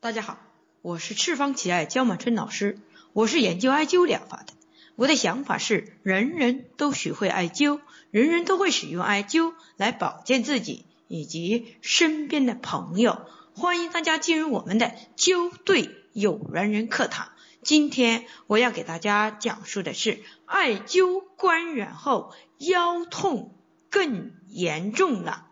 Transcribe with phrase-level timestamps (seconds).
[0.00, 0.38] 大家好，
[0.80, 2.78] 我是赤方奇艾焦满春老师，
[3.12, 4.52] 我是研究艾灸疗法的。
[4.94, 7.80] 我的想法是，人人都学会艾灸，
[8.12, 13.22] 人人都会使用艾灸来保健自己以及身边的朋友。
[13.56, 17.32] 欢迎大家进入我们的灸对有缘人课堂。
[17.62, 23.52] 今天我要给大家讲述的是，艾灸关元后腰痛
[23.90, 25.47] 更严重了。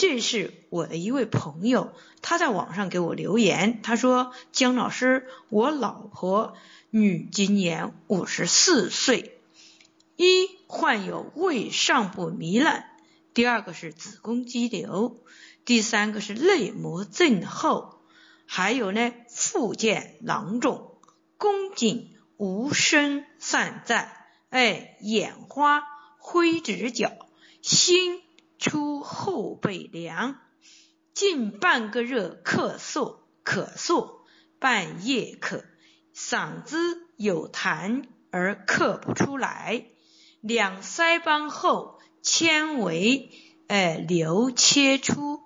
[0.00, 1.92] 这是我的一位朋友，
[2.22, 6.54] 他在网上给我留言，他说：“姜老师，我老婆
[6.88, 9.38] 女，今年五十四岁，
[10.16, 12.86] 一患有胃上部糜烂，
[13.34, 15.18] 第二个是子宫肌瘤，
[15.66, 18.00] 第三个是内膜增厚，
[18.46, 20.94] 还有呢，附件囊肿，
[21.36, 22.08] 宫颈
[22.38, 24.16] 无声散在，
[24.48, 25.82] 哎，眼花，
[26.16, 27.12] 灰指角，
[27.60, 28.22] 心。”
[28.60, 30.38] 出后背凉，
[31.14, 34.20] 近半个月咳嗽，咳嗽，
[34.58, 35.64] 半夜咳，
[36.14, 36.76] 嗓子
[37.16, 39.86] 有痰而咳不出来，
[40.42, 43.30] 两腮帮后纤维
[43.66, 45.40] 呃瘤切出，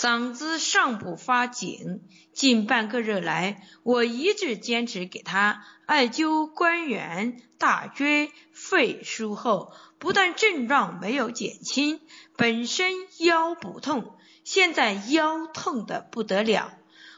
[0.00, 2.00] 嗓子上部发紧，
[2.32, 9.74] 近半个月来，我一直坚持给他艾灸关元、大椎、肺腧后。
[9.98, 12.00] 不但症状没有减轻，
[12.34, 16.72] 本身腰不痛，现在腰痛的不得了。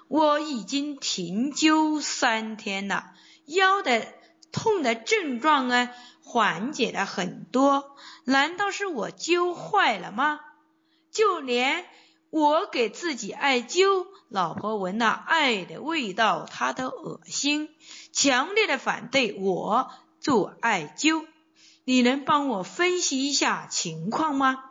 [0.09, 3.13] 我已经停灸三天了，
[3.45, 4.09] 腰的
[4.51, 5.89] 痛的症状呢
[6.25, 7.97] 缓解了很多。
[8.25, 10.41] 难道是我灸坏了吗？
[11.13, 11.85] 就连
[12.33, 17.69] 我给自己艾灸，老婆闻了艾的味道，她都恶心，
[18.11, 21.27] 强烈的反对我做艾灸。
[21.85, 24.65] 你能帮我分析一下情况吗？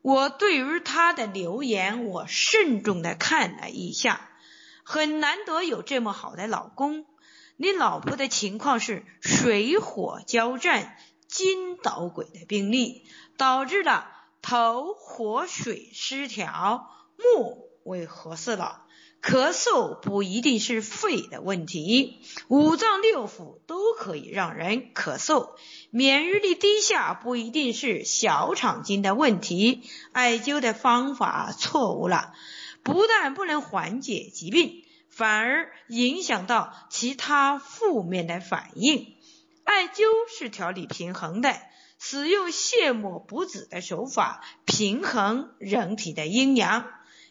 [0.00, 4.30] 我对于他的留言，我慎重的看了一下，
[4.84, 7.04] 很难得有这么好的老公。
[7.56, 13.04] 你老婆的情况是水火交战、金导鬼的病例，
[13.36, 14.06] 导致了
[14.42, 18.84] 头火水失调，目为合适了。
[19.20, 25.56] 咳嗽不一定是肺的问题，五脏六腑都可以让人咳嗽。
[25.90, 29.82] 免疫力低下不一定是小肠经的问题，
[30.12, 32.32] 艾灸的方法错误了，
[32.84, 39.16] 不但不能缓解疾病，反而影响到其他负面的反应。
[39.64, 40.04] 艾灸
[40.38, 41.56] 是调理平衡的，
[41.98, 46.90] 使用泻抹补子的手法，平衡人体的阴阳。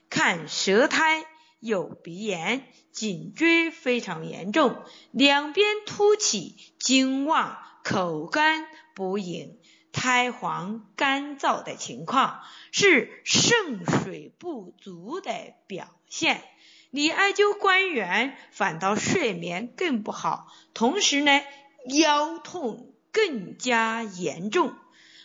[0.09, 1.25] 看舌苔。
[1.59, 9.57] 有鼻炎，颈椎非常严重，两边凸起，经旺，口干不饮，
[9.91, 12.41] 苔黄干燥的情况
[12.71, 15.31] 是肾水不足的
[15.65, 16.43] 表现。
[16.91, 21.41] 你艾灸关元，反倒睡眠更不好，同时呢，
[21.87, 24.75] 腰痛更加严重。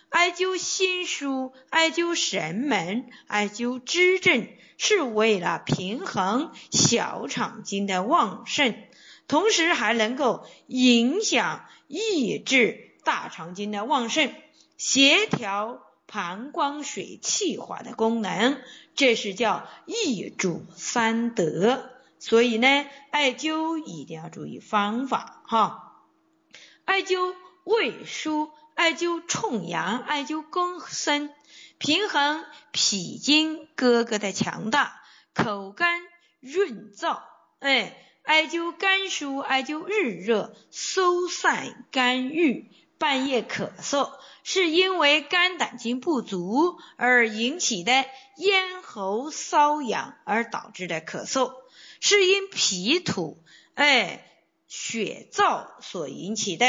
[0.09, 4.49] 艾灸心腧，艾灸神门，艾灸支正，
[4.79, 8.75] 是为了平衡小肠经的旺盛，
[9.29, 14.33] 同时还能够影响抑制大肠经的旺盛，
[14.79, 18.59] 协调膀胱水气化的功能，
[18.95, 21.91] 这是叫一主三德。
[22.19, 25.99] 所以呢，艾灸一定要注意方法哈，
[26.87, 28.51] 艾灸胃腧。
[28.75, 31.31] 艾灸冲阳，艾灸公孙，
[31.77, 35.03] 平衡脾经哥哥的强大，
[35.35, 36.01] 口干
[36.41, 37.21] 润燥。
[37.59, 42.71] 哎，艾灸肝腧，艾灸日热，收散肝郁。
[42.99, 44.11] 半夜咳嗽，
[44.43, 48.07] 是因为肝胆经不足而引起的
[48.37, 51.53] 咽喉瘙痒而导致的咳嗽，
[52.01, 53.43] 是因脾土
[53.75, 54.25] 哎
[54.67, 56.67] 血燥所引起的。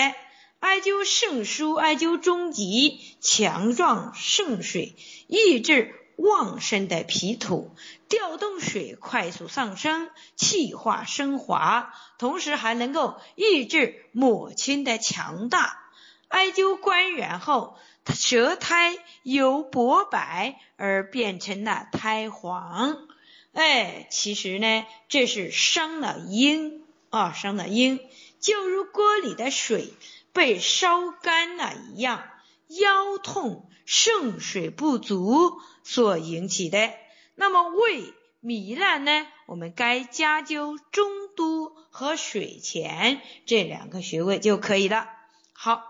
[0.63, 4.95] 艾灸肾腧，艾灸中极，强壮肾水，
[5.27, 7.75] 抑制旺盛的脾土，
[8.07, 15.83] 调动水快速上升，气化升华，同时还能够抑制母亲的强大。
[16.29, 17.75] 艾灸关元后，
[18.15, 23.09] 舌苔由薄白而变成了苔黄。
[23.51, 27.99] 哎，其实呢，这是伤了阴啊，伤了阴，
[28.39, 29.91] 就如锅里的水。
[30.33, 32.27] 被烧干了一样，
[32.67, 36.91] 腰痛、肾水不足所引起的。
[37.35, 39.27] 那么胃糜烂呢？
[39.45, 45.07] 我们该加灸中都和水前这两个穴位就可以了。
[45.51, 45.83] 好，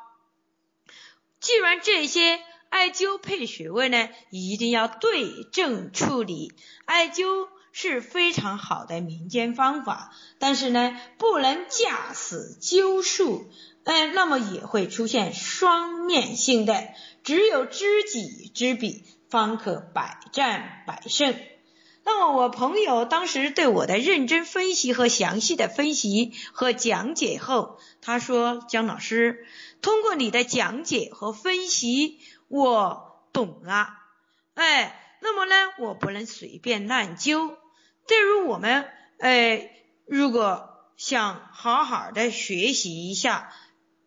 [1.40, 6.54] 既然这些艾灸配穴位呢，一定要对症处理。
[6.86, 13.52] 艾灸是非常好的民间方法，但是呢，不能架死灸术，
[13.84, 16.88] 哎，那么也会出现双面性的，
[17.24, 21.36] 只有知己知彼，方可百战百胜。
[22.06, 29.48] 那么我朋友当时对我的认真分析和详细的分析和讲解后，他说：“姜老师，
[29.81, 32.19] 通过你的讲解和分析，
[32.50, 33.90] 我懂了。
[34.54, 37.56] 哎，那么呢，我不能随便乱灸。
[38.08, 38.86] 对于我们，
[39.20, 39.70] 哎，
[40.06, 43.54] 如果想好好的学习一下，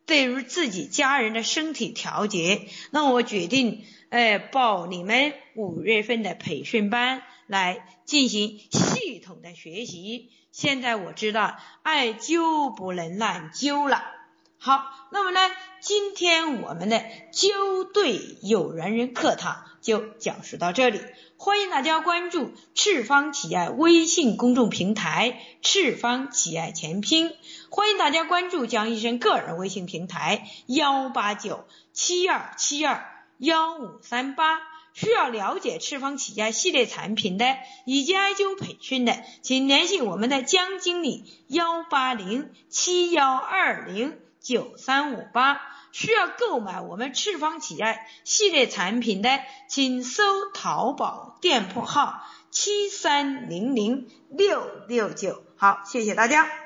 [0.06, 10.32] 对于自己家人的身体调节，那我决定，哎，报你们五月份的培训班。”来进行系统的学习。
[10.50, 14.02] 现在我知道艾灸不能乱灸了。
[14.66, 15.38] 好，那么呢，
[15.78, 17.00] 今天我们的
[17.32, 21.00] 灸对有缘人课堂就讲述到这里。
[21.36, 27.30] 欢迎大家关注赤方企业微信公众平台“赤方企业全拼”。
[27.70, 33.08] 欢迎大家关注江医生个人微信平台：幺八九七二七二
[33.38, 34.58] 幺五三八。
[34.94, 45.60] 需要了解赤方企业系列产品的以及艾灸培训的，请联系我们的江经理幺八零七幺二零九三五八。
[45.92, 49.30] 需要购买我们赤方企业系列产品的，
[49.66, 50.22] 请搜
[50.52, 55.42] 淘宝店铺号七三零零六六九。
[55.56, 56.65] 好，谢谢大家。